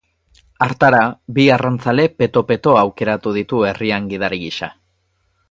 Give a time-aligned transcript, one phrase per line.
[0.65, 1.01] Hartara,
[1.37, 4.73] bi arrantzale peto-peto aukeratuko ditu herrian gidari gisa.